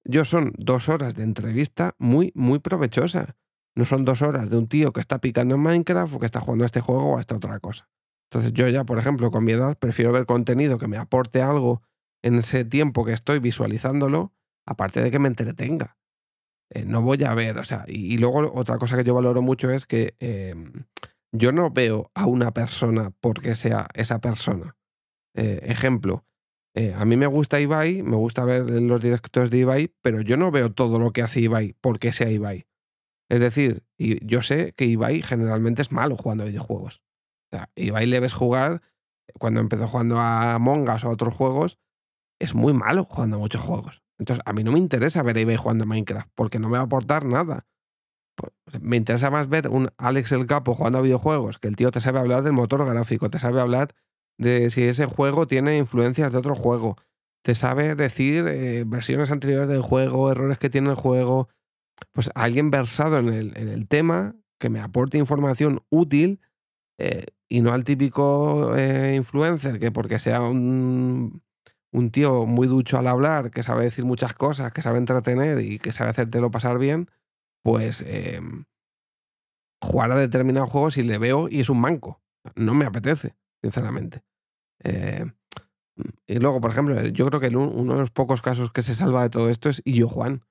yo 0.05 0.23
son 0.23 0.53
dos 0.57 0.87
horas 0.87 1.15
de 1.15 1.23
entrevista 1.23 1.95
muy, 1.97 2.31
muy 2.35 2.59
provechosa. 2.59 3.35
No 3.75 3.85
son 3.85 4.05
dos 4.05 4.21
horas 4.21 4.49
de 4.49 4.57
un 4.57 4.67
tío 4.67 4.93
que 4.93 5.01
está 5.01 5.19
picando 5.19 5.55
en 5.55 5.61
Minecraft 5.61 6.13
o 6.13 6.19
que 6.19 6.25
está 6.25 6.39
jugando 6.39 6.63
a 6.63 6.67
este 6.67 6.79
juego 6.79 7.13
o 7.13 7.17
a 7.17 7.19
esta 7.19 7.35
otra 7.35 7.59
cosa. 7.59 7.89
Entonces 8.29 8.53
yo 8.53 8.67
ya, 8.69 8.85
por 8.85 8.99
ejemplo, 8.99 9.31
con 9.31 9.43
mi 9.43 9.51
edad, 9.51 9.77
prefiero 9.77 10.11
ver 10.11 10.25
contenido 10.25 10.77
que 10.77 10.87
me 10.87 10.97
aporte 10.97 11.41
algo 11.41 11.81
en 12.23 12.35
ese 12.35 12.65
tiempo 12.65 13.03
que 13.03 13.13
estoy 13.13 13.39
visualizándolo, 13.39 14.33
aparte 14.65 15.01
de 15.01 15.11
que 15.11 15.19
me 15.19 15.27
entretenga. 15.27 15.97
Eh, 16.71 16.85
no 16.85 17.01
voy 17.01 17.23
a 17.23 17.33
ver, 17.33 17.57
o 17.59 17.63
sea, 17.63 17.85
y, 17.87 18.17
luego 18.17 18.51
otra 18.53 18.77
cosa 18.77 18.97
que 18.97 19.03
yo 19.03 19.13
valoro 19.13 19.41
mucho 19.41 19.69
es 19.69 19.85
que 19.85 20.15
em, 20.19 20.85
yo 21.31 21.51
no 21.51 21.69
veo 21.69 22.11
a 22.15 22.25
una 22.25 22.51
persona 22.51 23.11
porque 23.21 23.53
sea 23.55 23.87
esa 23.93 24.19
persona. 24.19 24.75
Eh, 25.35 25.59
ejemplo, 25.63 26.25
eh, 26.75 26.93
a 26.93 27.05
mí 27.05 27.15
me 27.15 27.25
gusta 27.25 27.61
Ibai, 27.61 28.03
me 28.03 28.17
gusta 28.17 28.43
ver 28.43 28.69
los 28.69 28.99
directos 28.99 29.49
de 29.49 29.59
Ibai, 29.59 29.93
pero 30.01 30.19
yo 30.19 30.35
no 30.35 30.51
veo 30.51 30.73
todo 30.73 30.99
lo 30.99 31.11
que 31.11 31.21
hace 31.21 31.39
Ibai 31.39 31.73
porque 31.79 32.11
sea 32.11 32.29
Ibai. 32.29 32.67
Es 33.29 33.39
decir, 33.39 33.83
yo 33.97 34.41
sé 34.41 34.73
que 34.73 34.85
Ibai 34.85 35.21
generalmente 35.21 35.81
es 35.81 35.93
malo 35.93 36.17
jugando 36.17 36.43
a 36.43 36.47
videojuegos. 36.47 37.01
O 37.51 37.57
sea, 37.57 37.69
Ibai 37.75 38.05
le 38.07 38.19
ves 38.19 38.33
jugar, 38.33 38.81
cuando 39.39 39.61
empezó 39.61 39.87
jugando 39.87 40.19
a 40.19 40.59
Mongas 40.59 41.05
o 41.05 41.07
a 41.07 41.11
otros 41.11 41.33
juegos, 41.33 41.79
es 42.39 42.53
muy 42.53 42.73
malo 42.73 43.05
jugando 43.05 43.37
a 43.37 43.39
muchos 43.39 43.61
juegos. 43.61 44.03
Entonces, 44.19 44.43
a 44.45 44.51
mí 44.51 44.65
no 44.65 44.73
me 44.73 44.79
interesa 44.79 45.23
ver 45.23 45.37
a 45.37 45.41
Ibai 45.41 45.55
jugando 45.55 45.85
a 45.85 45.87
Minecraft, 45.87 46.29
porque 46.35 46.59
no 46.59 46.67
me 46.67 46.73
va 46.73 46.83
a 46.83 46.87
aportar 46.87 47.23
nada. 47.23 47.65
Me 48.81 48.97
interesa 48.97 49.31
más 49.31 49.47
ver 49.47 49.69
un 49.69 49.91
Alex 49.97 50.33
el 50.33 50.45
Capo 50.45 50.73
jugando 50.73 50.99
a 50.99 51.01
videojuegos, 51.01 51.57
que 51.57 51.69
el 51.69 51.77
tío 51.77 51.91
te 51.91 52.01
sabe 52.01 52.19
hablar 52.19 52.43
del 52.43 52.51
motor 52.51 52.85
gráfico, 52.85 53.29
te 53.29 53.39
sabe 53.39 53.61
hablar 53.61 53.95
de 54.37 54.69
si 54.69 54.83
ese 54.83 55.05
juego 55.05 55.47
tiene 55.47 55.77
influencias 55.77 56.31
de 56.31 56.37
otro 56.37 56.55
juego. 56.55 56.97
Te 57.43 57.55
sabe 57.55 57.95
decir 57.95 58.47
eh, 58.47 58.83
versiones 58.85 59.31
anteriores 59.31 59.69
del 59.69 59.81
juego, 59.81 60.31
errores 60.31 60.57
que 60.57 60.69
tiene 60.69 60.89
el 60.89 60.95
juego. 60.95 61.49
Pues 62.11 62.29
alguien 62.35 62.71
versado 62.71 63.19
en 63.19 63.29
el, 63.29 63.57
en 63.57 63.69
el 63.69 63.87
tema 63.87 64.35
que 64.59 64.69
me 64.69 64.81
aporte 64.81 65.17
información 65.17 65.81
útil 65.89 66.41
eh, 66.97 67.25
y 67.47 67.61
no 67.61 67.73
al 67.73 67.83
típico 67.83 68.75
eh, 68.75 69.13
influencer 69.15 69.79
que 69.79 69.91
porque 69.91 70.19
sea 70.19 70.41
un, 70.41 71.43
un 71.91 72.11
tío 72.11 72.45
muy 72.45 72.67
ducho 72.67 72.97
al 72.97 73.07
hablar, 73.07 73.51
que 73.51 73.63
sabe 73.63 73.85
decir 73.85 74.05
muchas 74.05 74.33
cosas, 74.33 74.73
que 74.73 74.81
sabe 74.81 74.97
entretener 74.97 75.61
y 75.61 75.79
que 75.79 75.91
sabe 75.91 76.09
hacértelo 76.09 76.51
pasar 76.51 76.79
bien, 76.79 77.09
pues 77.63 78.03
em, 78.07 78.65
jugar 79.81 80.11
a 80.11 80.15
determinado 80.15 80.67
juego 80.67 80.91
si 80.91 81.03
le 81.03 81.17
veo 81.17 81.47
y 81.49 81.61
es 81.61 81.69
un 81.69 81.79
manco. 81.79 82.21
No 82.55 82.73
me 82.73 82.85
apetece 82.85 83.35
sinceramente. 83.61 84.23
Eh, 84.83 85.25
y 86.27 86.39
luego, 86.39 86.59
por 86.59 86.71
ejemplo, 86.71 87.01
yo 87.07 87.27
creo 87.27 87.39
que 87.39 87.55
uno 87.55 87.93
de 87.93 87.99
los 87.99 88.11
pocos 88.11 88.41
casos 88.41 88.71
que 88.71 88.81
se 88.81 88.95
salva 88.95 89.23
de 89.23 89.29
todo 89.29 89.49
esto 89.49 89.69
es 89.69 89.81
Illo 89.85 90.09
Juan. 90.09 90.43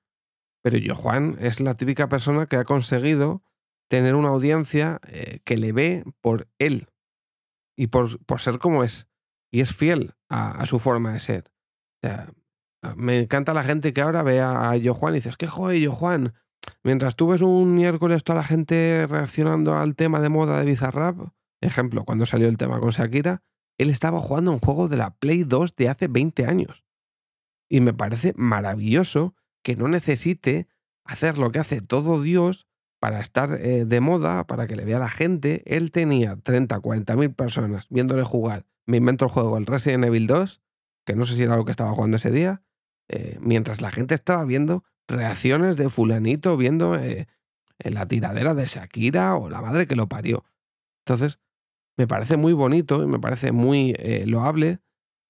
Pero 0.63 0.77
Illo 0.77 0.95
Juan 0.95 1.37
es 1.39 1.59
la 1.59 1.75
típica 1.75 2.09
persona 2.09 2.47
que 2.47 2.55
ha 2.55 2.63
conseguido 2.63 3.43
tener 3.87 4.15
una 4.15 4.29
audiencia 4.29 4.99
eh, 5.07 5.39
que 5.43 5.57
le 5.57 5.71
ve 5.71 6.03
por 6.21 6.47
él 6.57 6.89
y 7.77 7.87
por, 7.87 8.23
por 8.25 8.41
ser 8.41 8.57
como 8.57 8.83
es. 8.83 9.07
y 9.51 9.61
es 9.61 9.75
fiel 9.75 10.15
a, 10.29 10.65
su 10.65 10.79
forma 10.79 11.13
de 11.13 11.19
ser. 11.19 11.51
O 12.01 12.07
sea, 12.07 12.33
me 12.95 13.19
encanta 13.19 13.53
la 13.53 13.63
gente 13.63 13.93
que 13.93 14.01
ahora 14.01 14.23
ve 14.23 14.41
a 14.41 14.75
Yo 14.77 14.95
Juan 14.95 15.13
y 15.13 15.17
dices, 15.17 15.37
¿qué 15.37 15.47
joder, 15.47 15.79
Yo 15.79 15.91
Juan? 15.91 16.33
Mientras 16.83 17.15
tú 17.15 17.27
ves 17.27 17.41
un 17.41 17.75
miércoles 17.75 18.23
toda 18.23 18.39
la 18.39 18.45
gente 18.45 19.05
reaccionando 19.07 19.77
al 19.77 19.95
tema 19.95 20.19
de 20.19 20.29
moda 20.29 20.59
de 20.59 20.65
Bizarrap, 20.65 21.17
ejemplo, 21.65 22.03
cuando 22.03 22.25
salió 22.25 22.47
el 22.47 22.57
tema 22.57 22.79
con 22.79 22.91
Shakira, 22.91 23.43
él 23.77 23.89
estaba 23.89 24.19
jugando 24.19 24.51
un 24.51 24.59
juego 24.59 24.87
de 24.87 24.97
la 24.97 25.15
Play 25.15 25.43
2 25.43 25.75
de 25.75 25.89
hace 25.89 26.07
20 26.07 26.45
años. 26.45 26.85
Y 27.69 27.81
me 27.81 27.93
parece 27.93 28.33
maravilloso 28.35 29.35
que 29.63 29.75
no 29.75 29.87
necesite 29.87 30.67
hacer 31.03 31.37
lo 31.37 31.51
que 31.51 31.59
hace 31.59 31.81
todo 31.81 32.21
Dios 32.21 32.67
para 32.99 33.19
estar 33.19 33.59
eh, 33.61 33.85
de 33.85 33.99
moda, 33.99 34.45
para 34.47 34.67
que 34.67 34.75
le 34.75 34.85
vea 34.85 34.99
la 34.99 35.09
gente. 35.09 35.63
Él 35.65 35.91
tenía 35.91 36.37
30, 36.37 36.79
40 36.79 37.15
mil 37.15 37.31
personas 37.31 37.87
viéndole 37.89 38.23
jugar. 38.23 38.65
Me 38.85 38.97
invento 38.97 39.25
el 39.25 39.31
juego, 39.31 39.57
el 39.57 39.65
Resident 39.65 40.05
Evil 40.05 40.27
2, 40.27 40.61
que 41.05 41.15
no 41.15 41.25
sé 41.25 41.35
si 41.35 41.43
era 41.43 41.57
lo 41.57 41.65
que 41.65 41.71
estaba 41.71 41.93
jugando 41.93 42.17
ese 42.17 42.31
día, 42.31 42.61
eh, 43.07 43.37
mientras 43.41 43.81
la 43.81 43.91
gente 43.91 44.15
estaba 44.15 44.43
viendo 44.45 44.83
reacciones 45.07 45.77
de 45.77 45.89
fulanito, 45.89 46.57
viendo 46.57 46.95
eh, 46.95 47.27
la 47.79 48.07
tiradera 48.07 48.53
de 48.53 48.65
Shakira 48.65 49.35
o 49.35 49.49
la 49.49 49.61
madre 49.61 49.87
que 49.87 49.95
lo 49.95 50.07
parió. 50.07 50.43
Entonces, 51.05 51.39
me 51.97 52.07
parece 52.07 52.37
muy 52.37 52.53
bonito 52.53 53.03
y 53.03 53.07
me 53.07 53.19
parece 53.19 53.51
muy 53.51 53.93
loable 54.25 54.79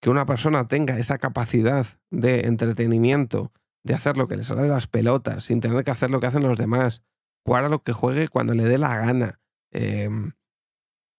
que 0.02 0.10
una 0.10 0.26
persona 0.26 0.68
tenga 0.68 0.98
esa 1.00 1.18
capacidad 1.18 1.88
de 2.12 2.42
entretenimiento, 2.42 3.52
de 3.84 3.94
hacer 3.94 4.18
lo 4.18 4.28
que 4.28 4.36
le 4.36 4.44
sale 4.44 4.64
de 4.64 4.70
las 4.70 4.88
pelotas, 4.88 5.46
sin 5.46 5.62
tener 5.62 5.84
que 5.84 5.92
hacer 5.92 6.10
lo 6.10 6.20
que 6.20 6.28
hacen 6.28 6.44
los 6.44 6.58
demás, 6.58 7.04
jugar 7.46 7.66
a 7.66 7.70
lo 7.70 7.84
que 7.84 7.94
juegue 7.94 8.28
cuando 8.28 8.54
le 8.54 8.66
dé 8.66 8.78
la 8.78 8.98
gana. 8.98 9.40
Em, 9.72 10.34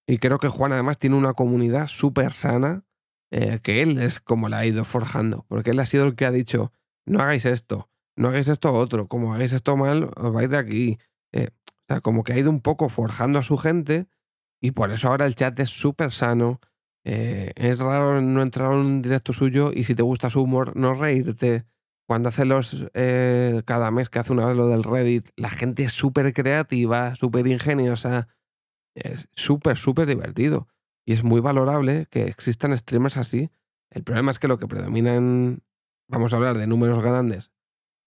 y 0.08 0.18
creo 0.18 0.38
que 0.38 0.48
Juan 0.48 0.72
además 0.72 0.98
tiene 0.98 1.16
una 1.16 1.34
comunidad 1.34 1.86
súper 1.88 2.32
sana, 2.32 2.84
eh, 3.32 3.60
que 3.62 3.82
él 3.82 3.98
es 3.98 4.20
como 4.20 4.48
la 4.48 4.58
ha 4.58 4.66
ido 4.66 4.84
forjando, 4.84 5.44
porque 5.48 5.70
él 5.70 5.80
ha 5.80 5.86
sido 5.86 6.06
el 6.06 6.14
que 6.14 6.26
ha 6.26 6.30
dicho, 6.30 6.72
no 7.06 7.20
hagáis 7.20 7.44
esto, 7.44 7.90
no 8.16 8.28
hagáis 8.28 8.48
esto 8.48 8.72
otro, 8.72 9.08
como 9.08 9.34
hagáis 9.34 9.52
esto 9.52 9.76
mal, 9.76 10.10
os 10.16 10.32
vais 10.32 10.50
de 10.50 10.58
aquí. 10.58 10.98
Eh, 11.32 11.48
o 11.50 11.84
sea, 11.88 12.00
como 12.00 12.24
que 12.24 12.32
ha 12.32 12.38
ido 12.38 12.50
un 12.50 12.60
poco 12.60 12.88
forjando 12.88 13.38
a 13.38 13.42
su 13.42 13.56
gente 13.56 14.06
y 14.60 14.72
por 14.72 14.90
eso 14.90 15.08
ahora 15.08 15.26
el 15.26 15.34
chat 15.34 15.58
es 15.60 15.70
súper 15.70 16.10
sano, 16.10 16.60
eh, 17.08 17.52
es 17.54 17.78
raro 17.78 18.20
no 18.20 18.42
entrar 18.42 18.72
en 18.72 18.78
un 18.78 19.02
directo 19.02 19.32
suyo 19.32 19.70
y 19.72 19.84
si 19.84 19.94
te 19.94 20.02
gusta 20.02 20.28
su 20.28 20.42
humor, 20.42 20.76
no 20.76 20.94
reírte. 20.94 21.64
Cuando 22.08 22.28
hace 22.28 22.44
los. 22.44 22.86
Eh, 22.94 23.62
cada 23.64 23.90
mes 23.92 24.10
que 24.10 24.18
hace 24.18 24.32
una 24.32 24.46
vez 24.46 24.56
lo 24.56 24.68
del 24.68 24.82
Reddit, 24.82 25.28
la 25.36 25.50
gente 25.50 25.84
es 25.84 25.92
súper 25.92 26.32
creativa, 26.32 27.14
súper 27.14 27.46
ingeniosa. 27.46 28.28
Es 28.94 29.28
súper, 29.34 29.76
súper 29.76 30.08
divertido. 30.08 30.68
Y 31.04 31.12
es 31.12 31.22
muy 31.22 31.40
valorable 31.40 32.06
que 32.10 32.24
existan 32.24 32.76
streamers 32.76 33.16
así. 33.16 33.50
El 33.90 34.02
problema 34.02 34.32
es 34.32 34.38
que 34.38 34.48
lo 34.48 34.58
que 34.58 34.66
predomina 34.66 35.14
en. 35.14 35.62
Vamos 36.08 36.32
a 36.32 36.36
hablar 36.36 36.58
de 36.58 36.66
números 36.66 37.02
grandes 37.02 37.52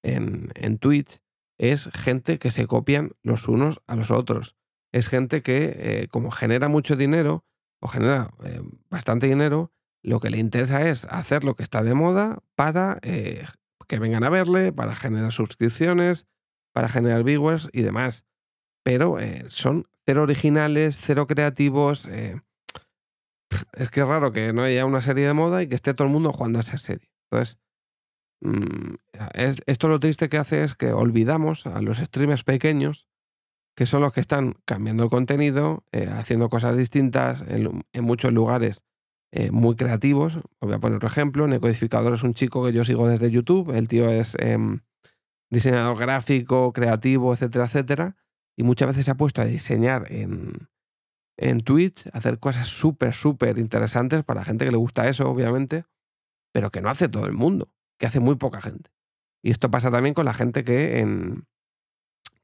en, 0.03 0.51
en 0.55 0.77
Twitch. 0.77 1.19
Es 1.57 1.89
gente 1.93 2.39
que 2.39 2.51
se 2.51 2.67
copian 2.67 3.11
los 3.21 3.47
unos 3.47 3.81
a 3.87 3.95
los 3.95 4.11
otros. 4.11 4.55
Es 4.91 5.07
gente 5.07 5.41
que, 5.41 5.75
eh, 5.75 6.07
como 6.09 6.31
genera 6.31 6.67
mucho 6.67 6.95
dinero, 6.95 7.45
o 7.81 7.87
genera 7.87 8.31
eh, 8.43 8.61
bastante 8.89 9.27
dinero, 9.27 9.71
lo 10.01 10.19
que 10.19 10.29
le 10.29 10.37
interesa 10.37 10.87
es 10.89 11.05
hacer 11.05 11.43
lo 11.43 11.55
que 11.55 11.63
está 11.63 11.83
de 11.83 11.93
moda 11.93 12.39
para 12.55 12.99
eh, 13.01 13.45
que 13.87 13.99
vengan 13.99 14.23
a 14.23 14.29
verle, 14.29 14.71
para 14.71 14.95
generar 14.95 15.31
suscripciones, 15.31 16.27
para 16.73 16.89
generar 16.89 17.23
viewers 17.23 17.69
y 17.73 17.81
demás. 17.81 18.25
Pero 18.83 19.17
son 19.47 19.87
cero 20.05 20.23
originales, 20.23 20.97
cero 20.97 21.27
creativos. 21.27 22.07
es 22.07 23.89
que 23.91 24.01
es 24.01 24.07
raro 24.07 24.31
que 24.31 24.53
no 24.53 24.63
haya 24.63 24.85
una 24.85 25.01
serie 25.01 25.27
de 25.27 25.33
moda 25.33 25.61
y 25.61 25.67
que 25.67 25.75
esté 25.75 25.93
todo 25.93 26.07
el 26.07 26.13
mundo 26.13 26.31
jugando 26.31 26.59
a 26.59 26.61
esa 26.61 26.77
serie. 26.77 27.09
Entonces, 27.29 27.59
mm, 28.41 28.93
es, 29.33 29.61
esto 29.65 29.87
lo 29.87 29.99
triste 29.99 30.29
que 30.29 30.37
hace 30.37 30.63
es 30.63 30.75
que 30.75 30.93
olvidamos 30.93 31.67
a 31.67 31.81
los 31.81 31.97
streamers 31.97 32.43
pequeños 32.43 33.09
que 33.79 33.85
son 33.85 34.01
los 34.01 34.11
que 34.11 34.19
están 34.19 34.57
cambiando 34.65 35.05
el 35.05 35.09
contenido, 35.09 35.85
eh, 35.93 36.09
haciendo 36.11 36.49
cosas 36.49 36.75
distintas 36.75 37.45
en, 37.47 37.81
muchos 38.03 38.33
lugares 38.33 38.83
eh, 39.31 39.51
muy 39.51 39.77
creativos. 39.77 40.35
Os 40.35 40.67
voy 40.67 40.73
a 40.73 40.79
poner 40.79 40.97
otro 40.97 41.07
ejemplo. 41.07 41.47
Necodificador 41.47 42.13
es 42.13 42.23
un 42.23 42.33
chico 42.33 42.65
que 42.65 42.73
yo 42.73 42.83
sigo 42.83 43.07
desde 43.07 43.31
YouTube. 43.31 43.73
El 43.73 43.87
tío 43.87 44.09
es 44.09 44.35
em, 44.37 44.81
diseñador 45.49 45.97
gráfico, 45.97 46.73
creativo, 46.73 47.33
etcétera, 47.33 47.67
etcétera. 47.67 48.17
Y 48.57 48.63
muchas 48.63 48.89
veces 48.89 49.05
se 49.05 49.11
ha 49.11 49.15
puesto 49.15 49.41
a 49.41 49.45
diseñar 49.45 50.11
en, 50.11 50.67
en 51.37 51.61
Twitch, 51.61 52.09
hacer 52.11 52.37
cosas 52.37 52.67
súper, 52.67 53.13
súper 53.13 53.59
interesantes 53.59 54.25
para 54.25 54.43
gente 54.43 54.65
que 54.65 54.71
le 54.71 54.77
gusta 54.77 55.07
eso, 55.07 55.29
obviamente, 55.29 55.85
pero 56.51 56.69
que 56.69 56.81
no 56.81 56.89
hace 56.89 57.07
todo 57.07 57.27
el 57.27 57.33
mundo, 57.33 57.69
que 57.97 58.07
hace 58.07 58.19
muy 58.19 58.35
poca 58.35 58.59
gente. 58.59 58.91
Y 59.41 59.51
esto 59.51 59.71
pasa 59.71 59.89
también 59.89 60.13
con 60.13 60.25
la 60.25 60.33
gente 60.33 60.65
que 60.65 60.99
en, 60.99 61.45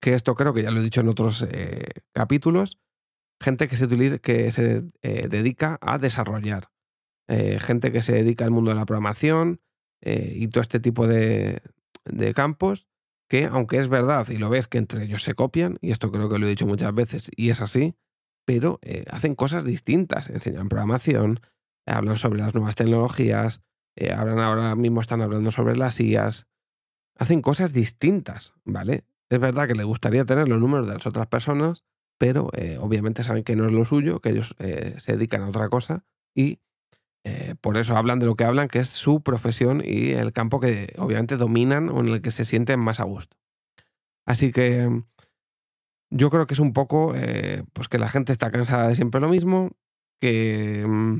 que 0.02 0.14
esto 0.14 0.36
creo 0.36 0.54
que 0.54 0.64
ya 0.64 0.72
lo 0.72 0.80
he 0.80 0.84
dicho 0.84 1.02
en 1.02 1.10
otros 1.10 1.46
eh, 1.50 1.84
capítulos, 2.14 2.80
gente 3.42 3.68
que 3.68 3.78
se, 3.78 4.20
que 4.20 4.52
se 4.52 4.84
eh, 5.02 5.28
dedica 5.28 5.78
a 5.82 5.98
desarrollar, 5.98 6.70
eh, 7.28 7.60
gente 7.60 7.92
que 7.92 8.02
se 8.02 8.14
dedica 8.14 8.46
al 8.46 8.52
mundo 8.52 8.72
de 8.72 8.76
la 8.76 8.86
programación 8.86 9.62
y 10.08 10.48
todo 10.50 10.62
este 10.62 10.80
tipo 10.80 11.08
de, 11.08 11.64
campos, 12.36 12.86
que 13.28 13.46
aunque 13.46 13.80
es 13.80 13.88
verdad 13.88 14.30
y 14.30 14.38
lo 14.38 14.52
ves 14.52 14.68
que 14.68 14.78
entre 14.78 15.06
ellos 15.06 15.24
se 15.24 15.34
copian, 15.34 15.80
y 15.82 15.90
esto 15.90 16.12
creo 16.12 16.30
que 16.30 16.38
lo 16.38 16.46
he 16.46 16.50
dicho 16.50 16.68
muchas 16.68 16.94
veces 16.94 17.32
y 17.36 17.50
es 17.50 17.60
así, 17.60 17.96
pero 18.46 18.80
hacen 19.10 19.34
cosas 19.34 19.66
distintas, 19.66 20.30
enseñan 20.30 20.70
programación, 20.70 21.40
hablan 21.88 22.20
sobre 22.20 22.38
las 22.40 22.54
nuevas 22.54 22.76
tecnologías, 22.76 23.62
hablan 24.16 24.38
ahora 24.38 24.76
mismo 24.76 25.02
están 25.02 25.24
hablando 25.24 25.50
sobre 25.50 25.76
las 25.76 26.00
IAS, 26.00 26.46
hacen 27.18 27.42
cosas 27.42 27.74
distintas, 27.74 28.54
¿vale? 28.64 29.06
Es 29.36 29.42
verdad 29.42 29.68
que 29.68 29.76
le 29.76 29.84
gustaría 29.84 30.24
tener 30.24 30.48
los 30.48 30.62
números 30.62 30.88
de 30.88 30.94
las 30.94 31.06
otras 31.06 31.28
personas, 31.28 31.84
pero 32.18 32.50
eh, 32.54 32.78
obviamente 32.80 33.22
saben 33.22 33.44
que 33.44 33.58
no 33.58 33.66
es 33.66 33.74
lo 33.74 33.84
suyo, 33.84 34.22
que 34.22 34.30
ellos 34.30 34.56
eh, 34.60 34.96
se 34.98 35.12
dedican 35.12 35.42
a 35.42 35.50
otra 35.50 35.68
cosa 35.68 36.06
y 36.34 36.60
eh, 37.26 37.56
por 37.60 37.76
eso 37.76 37.98
hablan 37.98 38.20
de 38.20 38.28
lo 38.28 38.36
que 38.36 38.46
hablan, 38.46 38.70
que 38.70 38.80
es 38.80 38.88
su 38.88 39.24
profesión 39.24 39.82
y 39.84 40.12
el 40.12 40.32
campo 40.32 40.62
que 40.62 40.94
obviamente 40.98 41.36
dominan 41.36 41.90
o 41.90 42.00
en 42.00 42.08
el 42.08 42.22
que 42.22 42.32
se 42.32 42.46
sienten 42.46 42.80
más 42.80 43.02
a 43.02 43.04
gusto. 43.04 43.36
Así 44.26 44.54
que 44.54 45.04
yo 46.10 46.30
creo 46.30 46.48
que 46.48 46.54
es 46.54 46.62
un 46.62 46.72
poco 46.72 47.14
pues 47.74 47.90
que 47.90 47.98
la 47.98 48.08
gente 48.08 48.32
está 48.32 48.52
cansada 48.52 48.88
de 48.88 48.96
siempre 48.96 49.20
lo 49.20 49.28
mismo, 49.28 49.72
que, 50.22 50.86
mm, 50.88 51.18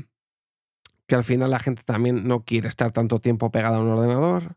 que 1.06 1.14
al 1.16 1.24
final 1.24 1.50
la 1.50 1.58
gente 1.58 1.82
también 1.84 2.26
no 2.26 2.44
quiere 2.44 2.68
estar 2.68 2.92
tanto 2.92 3.20
tiempo 3.20 3.50
pegada 3.50 3.76
a 3.76 3.80
un 3.80 3.90
ordenador, 3.90 4.56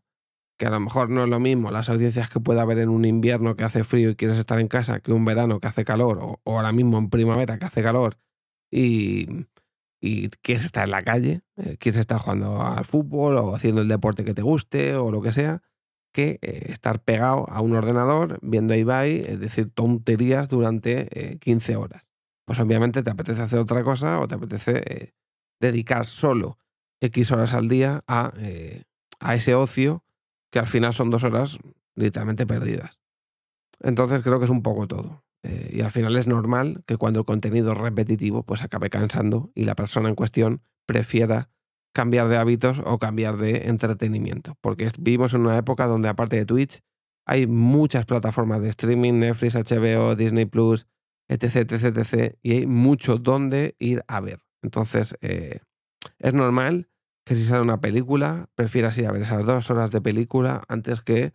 que 0.60 0.66
a 0.66 0.70
lo 0.70 0.78
mejor 0.78 1.08
no 1.08 1.24
es 1.24 1.30
lo 1.30 1.40
mismo 1.40 1.70
las 1.70 1.88
audiencias 1.88 2.28
que 2.28 2.38
puede 2.38 2.60
haber 2.60 2.80
en 2.80 2.90
un 2.90 3.06
invierno 3.06 3.56
que 3.56 3.64
hace 3.64 3.82
frío 3.82 4.10
y 4.10 4.14
quieres 4.14 4.36
estar 4.36 4.60
en 4.60 4.68
casa 4.68 5.00
que 5.00 5.10
un 5.10 5.24
verano 5.24 5.58
que 5.58 5.68
hace 5.68 5.86
calor 5.86 6.18
o, 6.20 6.42
ahora 6.44 6.70
mismo 6.70 6.98
en 6.98 7.08
primavera 7.08 7.58
que 7.58 7.64
hace 7.64 7.82
calor 7.82 8.18
y, 8.70 9.46
y 10.02 10.28
quieres 10.42 10.64
estar 10.64 10.84
en 10.84 10.90
la 10.90 11.00
calle, 11.00 11.40
eh, 11.56 11.78
quieres 11.78 11.98
estar 11.98 12.18
jugando 12.18 12.60
al 12.60 12.84
fútbol 12.84 13.38
o 13.38 13.54
haciendo 13.56 13.80
el 13.80 13.88
deporte 13.88 14.22
que 14.22 14.34
te 14.34 14.42
guste 14.42 14.96
o 14.96 15.10
lo 15.10 15.22
que 15.22 15.32
sea, 15.32 15.62
que 16.12 16.38
eh, 16.42 16.66
estar 16.68 17.02
pegado 17.02 17.48
a 17.48 17.62
un 17.62 17.74
ordenador 17.74 18.38
viendo 18.42 18.74
a 18.74 18.76
Ibai, 18.76 19.16
es 19.16 19.40
decir, 19.40 19.70
tonterías 19.72 20.50
durante 20.50 21.38
15 21.40 21.72
eh, 21.72 21.76
horas. 21.76 22.10
Pues 22.44 22.60
obviamente 22.60 23.02
te 23.02 23.08
apetece 23.08 23.40
hacer 23.40 23.60
otra 23.60 23.82
cosa 23.82 24.20
o 24.20 24.28
te 24.28 24.34
apetece 24.34 25.14
dedicar 25.58 26.04
solo 26.04 26.58
X 27.00 27.32
horas 27.32 27.54
al 27.54 27.66
día 27.66 28.04
a, 28.06 28.34
a 29.20 29.34
ese 29.34 29.54
ocio 29.54 30.04
que 30.50 30.58
al 30.58 30.66
final 30.66 30.92
son 30.92 31.10
dos 31.10 31.24
horas 31.24 31.58
literalmente 31.94 32.46
perdidas. 32.46 33.00
Entonces 33.80 34.22
creo 34.22 34.38
que 34.38 34.44
es 34.44 34.50
un 34.50 34.62
poco 34.62 34.86
todo. 34.86 35.24
Eh, 35.42 35.70
y 35.72 35.80
al 35.80 35.90
final 35.90 36.16
es 36.16 36.26
normal 36.26 36.82
que 36.86 36.96
cuando 36.96 37.20
el 37.20 37.26
contenido 37.26 37.72
es 37.72 37.78
repetitivo, 37.78 38.42
pues 38.42 38.62
acabe 38.62 38.90
cansando 38.90 39.50
y 39.54 39.64
la 39.64 39.74
persona 39.74 40.08
en 40.08 40.14
cuestión 40.14 40.62
prefiera 40.86 41.50
cambiar 41.94 42.28
de 42.28 42.36
hábitos 42.36 42.80
o 42.84 42.98
cambiar 42.98 43.36
de 43.38 43.68
entretenimiento. 43.68 44.56
Porque 44.60 44.88
vivimos 44.98 45.34
en 45.34 45.42
una 45.42 45.56
época 45.56 45.86
donde 45.86 46.08
aparte 46.08 46.36
de 46.36 46.44
Twitch 46.44 46.80
hay 47.26 47.46
muchas 47.46 48.06
plataformas 48.06 48.60
de 48.60 48.68
streaming, 48.68 49.14
Netflix, 49.20 49.54
HBO, 49.54 50.14
Disney 50.14 50.46
Plus, 50.46 50.86
etc, 51.28 51.72
etc, 51.72 51.96
etc. 51.96 52.36
Y 52.42 52.52
hay 52.52 52.66
mucho 52.66 53.16
donde 53.16 53.76
ir 53.78 54.04
a 54.08 54.20
ver. 54.20 54.40
Entonces, 54.62 55.16
eh, 55.20 55.60
es 56.18 56.34
normal 56.34 56.89
que 57.30 57.36
si 57.36 57.44
sale 57.44 57.62
una 57.62 57.80
película, 57.80 58.48
prefieras 58.56 58.98
ir 58.98 59.06
a 59.06 59.12
ver 59.12 59.22
esas 59.22 59.44
dos 59.44 59.70
horas 59.70 59.92
de 59.92 60.00
película 60.00 60.64
antes 60.66 61.00
que 61.00 61.32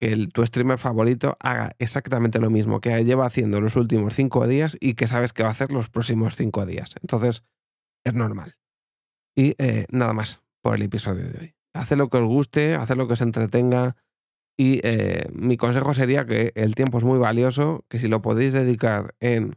que 0.00 0.26
tu 0.32 0.44
streamer 0.44 0.80
favorito 0.80 1.36
haga 1.38 1.76
exactamente 1.78 2.40
lo 2.40 2.50
mismo 2.50 2.80
que 2.80 3.04
lleva 3.04 3.24
haciendo 3.24 3.60
los 3.60 3.76
últimos 3.76 4.14
cinco 4.14 4.48
días 4.48 4.76
y 4.80 4.94
que 4.94 5.06
sabes 5.06 5.32
que 5.32 5.44
va 5.44 5.50
a 5.50 5.52
hacer 5.52 5.70
los 5.70 5.90
próximos 5.90 6.34
cinco 6.34 6.66
días. 6.66 6.96
Entonces, 7.02 7.44
es 8.04 8.14
normal. 8.14 8.56
Y 9.36 9.54
eh, 9.58 9.86
nada 9.92 10.12
más 10.12 10.42
por 10.60 10.74
el 10.74 10.82
episodio 10.82 11.28
de 11.28 11.38
hoy. 11.38 11.54
Haced 11.72 11.96
lo 11.96 12.08
que 12.08 12.16
os 12.16 12.26
guste, 12.26 12.74
haced 12.74 12.96
lo 12.96 13.06
que 13.06 13.12
os 13.12 13.20
entretenga. 13.20 13.94
Y 14.56 14.80
eh, 14.82 15.28
mi 15.32 15.56
consejo 15.56 15.94
sería 15.94 16.26
que 16.26 16.50
el 16.56 16.74
tiempo 16.74 16.98
es 16.98 17.04
muy 17.04 17.20
valioso, 17.20 17.84
que 17.88 18.00
si 18.00 18.08
lo 18.08 18.22
podéis 18.22 18.54
dedicar 18.54 19.14
en 19.20 19.54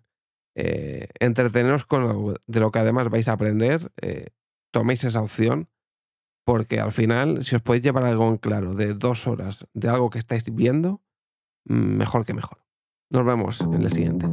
eh, 0.56 1.08
entreteneros 1.20 1.86
con 1.86 2.04
algo 2.04 2.36
de 2.46 2.60
lo 2.60 2.70
que 2.70 2.78
además 2.78 3.10
vais 3.10 3.28
a 3.28 3.34
aprender, 3.34 3.92
toméis 4.72 5.04
esa 5.04 5.22
opción, 5.22 5.71
porque 6.44 6.80
al 6.80 6.92
final, 6.92 7.44
si 7.44 7.56
os 7.56 7.62
podéis 7.62 7.84
llevar 7.84 8.06
algo 8.06 8.28
en 8.30 8.38
claro 8.38 8.74
de 8.74 8.94
dos 8.94 9.28
horas 9.28 9.66
de 9.74 9.90
algo 9.90 10.10
que 10.10 10.20
estáis 10.20 10.54
viendo, 10.54 11.02
mm, 11.66 11.74
mejor 11.74 12.26
que 12.26 12.34
mejor. 12.34 12.60
Nos 13.10 13.26
vemos 13.26 13.62
en 13.62 13.82
el 13.82 13.92
siguiente. 13.92 14.28